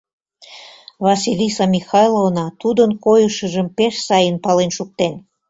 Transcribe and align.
Василиса 1.05 1.65
Михайловна 1.75 2.45
тудын 2.61 2.91
койышыжым 3.05 3.67
пеш 3.77 3.95
сайын 4.07 4.35
пален 4.43 4.69
шуктен. 4.77 5.13